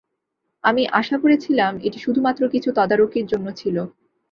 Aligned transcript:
আমি 0.63 0.83
আশা 0.91 1.15
করেছিলাম 1.17 1.73
এটি 1.83 1.97
শুধুমাত্র 1.99 2.41
কিছু 2.49 2.69
তদারকির 2.77 3.25
জন্য 3.27 3.47
ছিলো। 3.51 3.83